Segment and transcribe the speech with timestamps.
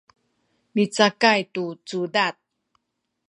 [0.75, 2.35] micakay tu cudad